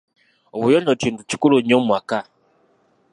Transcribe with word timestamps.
Obuyonjo 0.55 0.93
kintu 1.01 1.21
kikulu 1.29 1.55
nnyo 1.59 1.77
mu 1.81 1.85
maka. 1.91 2.19